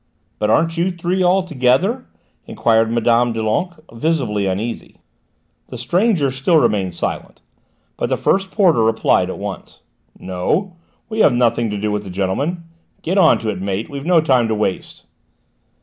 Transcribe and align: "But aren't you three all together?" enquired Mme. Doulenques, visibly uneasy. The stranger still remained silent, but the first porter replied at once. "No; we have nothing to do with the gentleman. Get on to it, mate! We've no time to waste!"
"But 0.39 0.49
aren't 0.49 0.77
you 0.79 0.89
three 0.89 1.21
all 1.21 1.43
together?" 1.43 2.07
enquired 2.47 2.89
Mme. 2.89 3.33
Doulenques, 3.33 3.79
visibly 3.93 4.47
uneasy. 4.47 4.95
The 5.67 5.77
stranger 5.77 6.31
still 6.31 6.57
remained 6.57 6.95
silent, 6.95 7.43
but 7.97 8.09
the 8.09 8.17
first 8.17 8.49
porter 8.49 8.81
replied 8.83 9.29
at 9.29 9.37
once. 9.37 9.81
"No; 10.17 10.75
we 11.07 11.19
have 11.19 11.33
nothing 11.33 11.69
to 11.69 11.77
do 11.77 11.91
with 11.91 12.03
the 12.03 12.09
gentleman. 12.09 12.63
Get 13.03 13.19
on 13.19 13.37
to 13.41 13.49
it, 13.49 13.61
mate! 13.61 13.91
We've 13.91 14.03
no 14.03 14.21
time 14.21 14.47
to 14.47 14.55
waste!" 14.55 15.05